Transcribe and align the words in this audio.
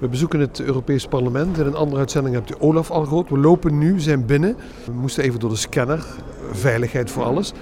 We 0.00 0.08
bezoeken 0.08 0.40
het 0.40 0.60
Europees 0.60 1.06
Parlement. 1.06 1.58
In 1.58 1.66
een 1.66 1.74
andere 1.74 1.98
uitzending 1.98 2.34
hebt 2.34 2.50
u 2.50 2.54
Olaf 2.58 2.90
al 2.90 3.04
gehoord. 3.04 3.30
We 3.30 3.38
lopen 3.38 3.78
nu, 3.78 4.00
zijn 4.00 4.26
binnen. 4.26 4.56
We 4.84 4.92
moesten 4.92 5.24
even 5.24 5.40
door 5.40 5.50
de 5.50 5.56
scanner. 5.56 6.06
Veiligheid 6.52 7.10
voor 7.10 7.24
alles. 7.24 7.52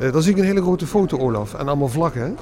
Uh, 0.00 0.12
dan 0.12 0.22
zie 0.22 0.32
ik 0.32 0.38
een 0.38 0.44
hele 0.44 0.62
grote 0.62 0.86
foto, 0.86 1.18
Olaf. 1.18 1.54
En 1.54 1.66
allemaal 1.66 1.88
vlaggen? 1.88 2.36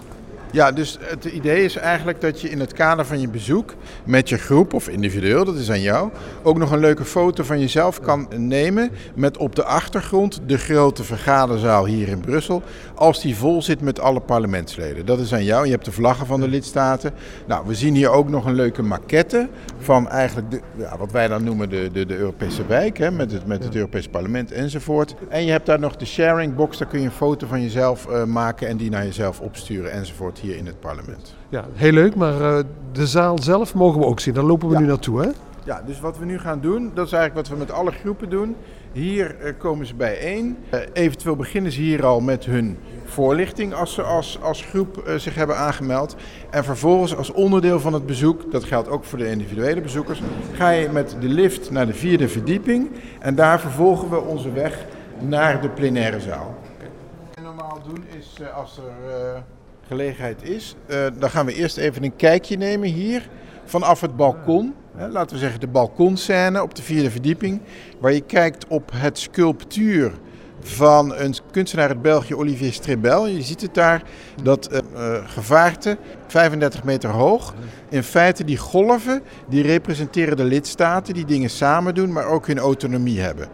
Ja, 0.51 0.73
dus 0.73 0.99
het 1.01 1.25
idee 1.25 1.65
is 1.65 1.77
eigenlijk 1.77 2.21
dat 2.21 2.41
je 2.41 2.51
in 2.51 2.61
het 2.61 2.73
kader 2.73 3.07
van 3.07 3.21
je 3.21 3.29
bezoek 3.29 3.75
met 4.05 4.29
je 4.29 4.39
groep 4.39 4.73
of 4.73 4.89
individueel, 4.89 5.45
dat 5.45 5.57
is 5.57 5.71
aan 5.71 5.81
jou, 5.81 6.11
ook 6.43 6.59
nog 6.59 6.71
een 6.71 6.79
leuke 6.79 7.05
foto 7.05 7.45
van 7.45 7.61
jezelf 7.61 8.01
kan 8.01 8.29
nemen 8.37 8.91
met 9.14 9.37
op 9.37 9.55
de 9.55 9.64
achtergrond 9.64 10.41
de 10.46 10.59
grote 10.59 11.05
vergaderzaal 11.05 11.87
hier 11.87 12.09
in 12.09 12.21
Brussel, 12.21 12.63
als 12.95 13.23
die 13.23 13.37
vol 13.37 13.63
zit 13.63 13.81
met 13.81 14.00
alle 14.00 14.21
parlementsleden. 14.21 15.07
Dat 15.07 15.19
is 15.19 15.35
aan 15.35 15.45
jou. 15.45 15.64
Je 15.64 15.71
hebt 15.71 15.85
de 15.85 15.93
vlaggen 15.93 16.27
van 16.27 16.41
de 16.41 16.49
lidstaten. 16.49 17.12
Nou, 17.46 17.67
we 17.67 17.75
zien 17.75 17.95
hier 17.95 18.11
ook 18.11 18.29
nog 18.29 18.45
een 18.45 18.55
leuke 18.55 18.83
maquette 18.83 19.49
van 19.79 20.09
eigenlijk 20.09 20.51
de, 20.51 20.61
ja, 20.77 20.96
wat 20.99 21.12
wij 21.12 21.29
dan 21.29 21.44
noemen 21.44 21.71
de, 21.71 21.89
de, 21.93 22.07
de 22.07 22.17
Europese 22.17 22.67
wijk, 22.67 22.99
hè, 22.99 23.11
met, 23.11 23.33
het, 23.33 23.46
met 23.46 23.64
het 23.64 23.75
Europees 23.75 24.08
Parlement 24.08 24.53
enzovoort. 24.53 25.14
En 25.29 25.44
je 25.44 25.50
hebt 25.50 25.67
daar 25.67 25.80
nog 25.80 25.96
de 25.96 26.07
sharing 26.07 26.55
box, 26.55 26.79
daar 26.79 26.89
kun 26.89 27.00
je 27.00 27.07
een 27.07 27.13
foto 27.13 27.46
van 27.46 27.63
jezelf 27.63 28.07
uh, 28.11 28.25
maken 28.25 28.69
en 28.69 28.77
die 28.77 28.91
naar 28.91 29.05
jezelf 29.05 29.41
opsturen 29.41 29.93
enzovoort 29.93 30.38
hier 30.39 30.57
in 30.57 30.67
het 30.67 30.81
parlement. 30.81 31.35
Ja, 31.49 31.65
heel 31.73 31.93
leuk, 31.93 32.15
maar 32.15 32.41
uh, 32.41 32.59
de 32.92 33.06
zaal 33.06 33.39
zelf 33.42 33.75
mogen 33.75 34.01
we 34.01 34.06
ook 34.06 34.20
zien. 34.20 34.34
Daar 34.34 34.45
lopen 34.45 34.69
we 34.69 34.75
ja. 34.75 34.81
nu 34.81 34.87
naartoe, 34.87 35.20
hè? 35.20 35.28
Ja, 35.64 35.83
dus 35.87 36.01
wat 36.01 36.19
we 36.19 36.25
nu 36.25 36.39
gaan 36.39 36.61
doen, 36.61 36.91
dat 36.95 37.06
is 37.06 37.12
eigenlijk 37.12 37.48
wat 37.48 37.59
we 37.59 37.64
met 37.64 37.73
alle 37.73 37.91
groepen 37.91 38.31
doen. 38.31 38.56
Hier 38.92 39.37
uh, 39.42 39.53
komen 39.59 39.87
ze 39.87 39.95
bijeen. 39.95 40.56
Uh, 40.75 40.81
eventueel 40.92 41.37
beginnen 41.37 41.73
ze 41.73 41.81
hier 41.81 42.06
al 42.06 42.20
met 42.20 42.45
hun 42.45 42.78
voorlichting 43.05 43.75
als 43.75 43.95
ze 43.95 44.03
als, 44.03 44.39
als 44.42 44.62
groep 44.62 45.12
zich 45.17 45.34
hebben 45.34 45.56
aangemeld. 45.56 46.17
En 46.50 46.64
vervolgens 46.64 47.17
als 47.17 47.33
onderdeel 47.33 47.81
van 47.81 47.92
het 47.92 48.06
bezoek, 48.06 48.53
dat 48.53 48.64
geldt 48.64 48.89
ook 48.89 49.05
voor 49.05 49.19
de 49.19 49.31
individuele 49.31 49.81
bezoekers, 49.81 50.23
ga 50.53 50.70
je 50.70 50.89
met 50.89 51.17
de 51.20 51.28
lift 51.28 51.70
naar 51.70 51.86
de 51.86 51.95
vierde 51.95 52.28
verdieping. 52.28 52.91
En 53.19 53.34
daar 53.34 53.61
vervolgen 53.61 54.11
we 54.11 54.20
onze 54.20 54.52
weg 54.52 54.84
naar 55.19 55.61
de 55.61 55.69
plenaire 55.69 56.20
zaal. 56.20 56.55
Wat 56.78 57.34
we 57.34 57.41
normaal 57.41 57.78
doen 57.86 58.05
is 58.19 58.41
als 58.55 58.78
er 58.78 59.42
gelegenheid 59.89 60.42
is, 60.42 60.75
uh, 60.86 61.06
dan 61.19 61.31
gaan 61.31 61.47
we 61.47 61.55
eerst 61.55 61.77
even 61.77 62.05
een 62.05 62.17
kijkje 62.17 62.56
nemen 62.56 62.89
hier 62.89 63.28
vanaf 63.64 64.00
het 64.00 64.17
balkon. 64.17 64.75
Laten 65.11 65.36
we 65.36 65.42
zeggen 65.42 65.61
de 65.61 65.67
balkonscène 65.67 66.62
op 66.62 66.75
de 66.75 66.83
vierde 66.83 67.11
verdieping, 67.11 67.61
waar 68.00 68.12
je 68.12 68.20
kijkt 68.20 68.67
op 68.67 68.91
het 68.95 69.19
sculptuur 69.19 70.12
van 70.61 71.14
een 71.14 71.34
kunstenaar 71.50 71.89
uit 71.89 72.03
België, 72.03 72.34
Olivier 72.34 72.72
Strebel. 72.72 73.27
Je 73.27 73.42
ziet 73.42 73.61
het 73.61 73.75
daar, 73.75 74.03
dat 74.42 74.72
uh, 74.72 74.78
uh, 74.95 75.28
gevaarte, 75.28 75.98
35 76.27 76.84
meter 76.84 77.11
hoog. 77.11 77.55
In 77.89 78.02
feite 78.02 78.45
die 78.45 78.56
golven, 78.56 79.23
die 79.48 79.62
representeren 79.62 80.36
de 80.36 80.45
lidstaten 80.45 81.14
die 81.14 81.25
dingen 81.25 81.50
samen 81.50 81.95
doen, 81.95 82.12
maar 82.12 82.27
ook 82.27 82.47
hun 82.47 82.58
autonomie 82.58 83.20
hebben. 83.20 83.48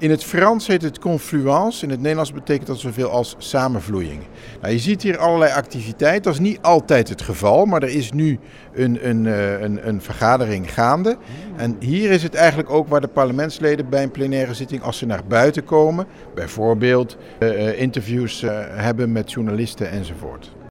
In 0.00 0.10
het 0.10 0.24
Frans 0.24 0.66
heet 0.66 0.82
het 0.82 0.98
confluence, 0.98 1.84
in 1.84 1.90
het 1.90 2.00
Nederlands 2.00 2.32
betekent 2.32 2.66
dat 2.66 2.78
zoveel 2.78 3.10
als 3.10 3.34
samenvloeiing. 3.38 4.22
Nou, 4.60 4.72
je 4.72 4.78
ziet 4.78 5.02
hier 5.02 5.18
allerlei 5.18 5.52
activiteit, 5.52 6.24
dat 6.24 6.32
is 6.32 6.38
niet 6.38 6.58
altijd 6.62 7.08
het 7.08 7.22
geval, 7.22 7.64
maar 7.64 7.82
er 7.82 7.88
is 7.88 8.12
nu 8.12 8.38
een, 8.74 9.08
een, 9.08 9.24
een, 9.64 9.88
een 9.88 10.02
vergadering 10.02 10.72
gaande. 10.72 11.16
En 11.56 11.76
hier 11.80 12.10
is 12.10 12.22
het 12.22 12.34
eigenlijk 12.34 12.70
ook 12.70 12.88
waar 12.88 13.00
de 13.00 13.08
parlementsleden 13.08 13.88
bij 13.88 14.02
een 14.02 14.10
plenaire 14.10 14.54
zitting, 14.54 14.82
als 14.82 14.98
ze 14.98 15.06
naar 15.06 15.22
buiten 15.28 15.64
komen, 15.64 16.06
bijvoorbeeld 16.34 17.16
uh, 17.38 17.80
interviews 17.80 18.42
uh, 18.42 18.50
hebben 18.66 19.12
met 19.12 19.32
journalisten 19.32 19.90
enzovoort. 19.90 20.56